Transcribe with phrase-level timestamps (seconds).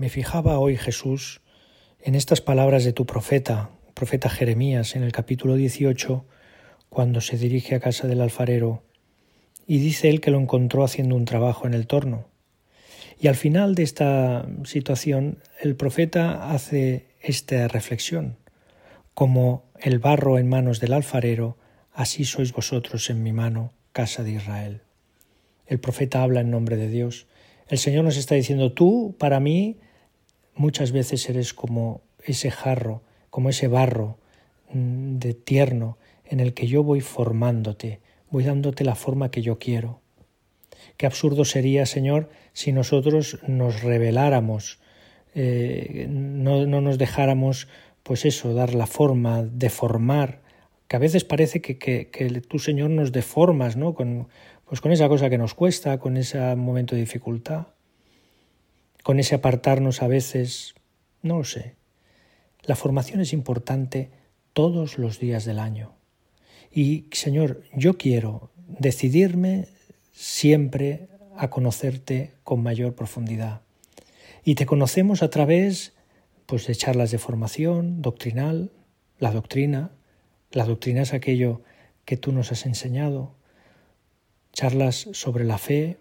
[0.00, 1.42] Me fijaba hoy, Jesús,
[2.00, 6.24] en estas palabras de tu profeta, profeta Jeremías, en el capítulo 18,
[6.88, 8.82] cuando se dirige a casa del alfarero,
[9.66, 12.28] y dice él que lo encontró haciendo un trabajo en el torno.
[13.20, 18.38] Y al final de esta situación, el profeta hace esta reflexión.
[19.12, 21.58] Como el barro en manos del alfarero,
[21.92, 24.80] así sois vosotros en mi mano, casa de Israel.
[25.66, 27.26] El profeta habla en nombre de Dios.
[27.68, 29.76] El Señor nos está diciendo, tú para mí
[30.60, 34.18] muchas veces eres como ese jarro, como ese barro
[34.72, 35.96] mm, de tierno
[36.26, 40.00] en el que yo voy formándote, voy dándote la forma que yo quiero.
[40.98, 44.80] Qué absurdo sería, Señor, si nosotros nos reveláramos,
[45.34, 47.66] eh, no, no, nos dejáramos,
[48.02, 50.42] pues eso, dar la forma, deformar,
[50.88, 53.94] que a veces parece que, que, tú, Señor, nos deformas, ¿no?
[53.94, 54.28] Con,
[54.66, 57.68] pues con esa cosa que nos cuesta, con ese momento de dificultad,
[59.10, 60.76] con ese apartarnos a veces,
[61.20, 61.74] no lo sé.
[62.62, 64.08] La formación es importante
[64.52, 65.96] todos los días del año.
[66.70, 69.66] Y, Señor, yo quiero decidirme
[70.12, 73.62] siempre a conocerte con mayor profundidad.
[74.44, 75.92] Y te conocemos a través
[76.46, 78.70] pues, de charlas de formación doctrinal,
[79.18, 79.90] la doctrina.
[80.52, 81.62] La doctrina es aquello
[82.04, 83.34] que tú nos has enseñado.
[84.52, 85.98] Charlas sobre la fe,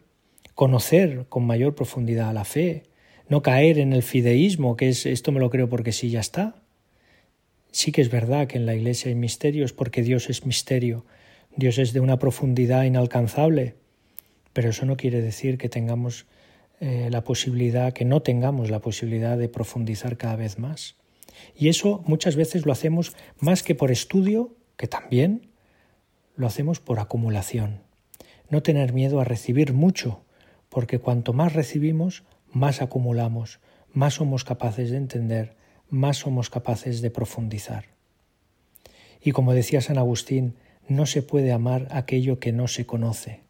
[0.54, 2.84] conocer con mayor profundidad la fe,
[3.30, 6.56] no caer en el fideísmo, que es esto me lo creo porque sí, ya está,
[7.72, 11.06] Sí que es verdad que en la Iglesia hay misterios porque Dios es misterio,
[11.56, 13.76] Dios es de una profundidad inalcanzable,
[14.54, 16.26] pero eso no quiere decir que tengamos
[16.80, 20.96] eh, la posibilidad, que no tengamos la posibilidad de profundizar cada vez más.
[21.56, 25.50] Y eso muchas veces lo hacemos más que por estudio, que también
[26.36, 27.82] lo hacemos por acumulación.
[28.50, 30.22] No tener miedo a recibir mucho,
[30.70, 33.60] porque cuanto más recibimos, más acumulamos,
[33.92, 35.56] más somos capaces de entender,
[35.90, 37.86] más somos capaces de profundizar.
[39.22, 40.56] Y como decía San Agustín,
[40.88, 43.42] no se puede amar aquello que no se conoce.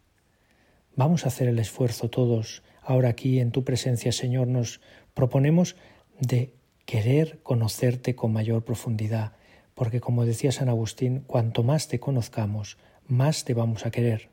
[0.96, 2.64] Vamos a hacer el esfuerzo todos.
[2.82, 4.82] Ahora aquí en tu presencia, Señor, nos
[5.14, 5.76] proponemos
[6.20, 6.54] de
[6.86, 9.34] querer conocerte con mayor profundidad,
[9.76, 12.78] porque como decía San Agustín, cuanto más te conozcamos,
[13.08, 14.30] más te vamos a querer.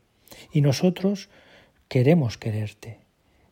[0.52, 1.28] Y nosotros
[1.88, 3.05] queremos quererte,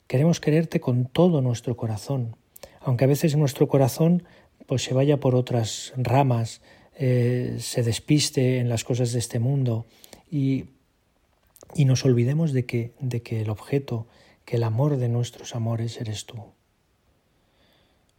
[0.07, 2.37] queremos quererte con todo nuestro corazón,
[2.81, 4.25] aunque a veces nuestro corazón
[4.67, 6.63] pues se vaya por otras ramas,
[6.97, 9.87] eh, se despiste en las cosas de este mundo
[10.31, 10.67] y,
[11.75, 14.07] y nos olvidemos de que, de que el objeto,
[14.45, 16.37] que el amor de nuestros amores eres tú.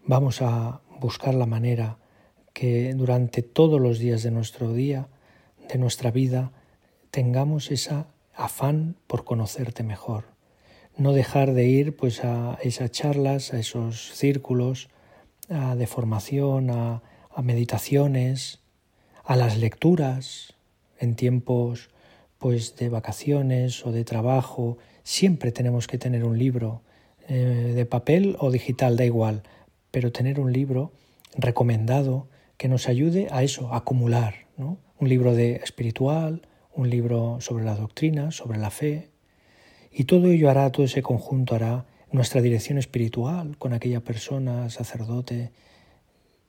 [0.05, 1.97] Vamos a buscar la manera
[2.53, 5.07] que durante todos los días de nuestro día,
[5.67, 6.51] de nuestra vida,
[7.11, 10.34] tengamos esa afán por conocerte mejor.
[10.97, 14.89] No dejar de ir pues a esas charlas, a esos círculos,
[15.47, 17.03] de formación, a,
[17.35, 18.59] a meditaciones,
[19.23, 20.53] a las lecturas
[20.99, 21.89] en tiempos
[22.37, 26.81] pues de vacaciones o de trabajo, siempre tenemos que tener un libro
[27.27, 29.43] eh, de papel o digital, da igual,
[29.91, 30.91] pero tener un libro
[31.35, 32.27] recomendado
[32.57, 34.77] que nos ayude a eso, a acumular, ¿no?
[34.99, 39.09] Un libro de espiritual, un libro sobre la doctrina, sobre la fe,
[39.97, 45.51] y todo ello hará, todo ese conjunto hará nuestra dirección espiritual con aquella persona, sacerdote,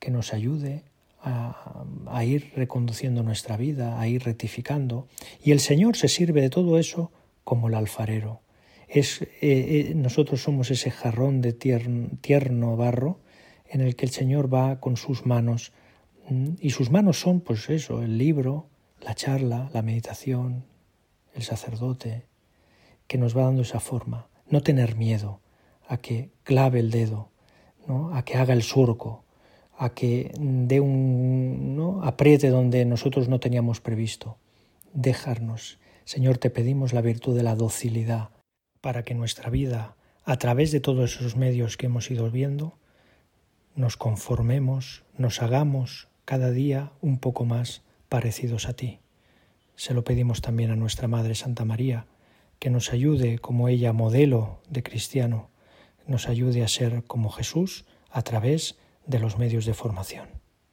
[0.00, 0.82] que nos ayude
[1.22, 5.06] a, ir reconduciendo nuestra vida, a ir rectificando.
[5.42, 7.12] Y el Señor se sirve de todo eso
[7.44, 8.40] como el alfarero.
[8.88, 13.20] Es, eh, eh, nosotros somos ese jarrón de tierno, tierno barro
[13.68, 15.72] en el que el Señor va con sus manos.
[16.28, 18.68] Mm, y sus manos son, pues eso, el libro,
[19.00, 20.64] la charla, la meditación,
[21.34, 22.26] el sacerdote,
[23.06, 24.28] que nos va dando esa forma.
[24.48, 25.40] No tener miedo,
[25.88, 27.30] a que clave el dedo,
[27.86, 28.14] ¿no?
[28.14, 29.24] a que haga el surco,
[29.76, 32.02] a que dé un ¿no?
[32.04, 34.38] apriete donde nosotros no teníamos previsto.
[34.92, 35.78] Dejarnos.
[36.04, 38.30] Señor, te pedimos la virtud de la docilidad
[38.80, 42.78] para que nuestra vida, a través de todos esos medios que hemos ido viendo,
[43.74, 49.00] nos conformemos, nos hagamos cada día un poco más parecidos a ti.
[49.74, 52.06] Se lo pedimos también a nuestra Madre Santa María,
[52.58, 55.50] que nos ayude como ella modelo de cristiano
[56.06, 58.76] nos ayude a ser como Jesús a través
[59.06, 60.45] de los medios de formación.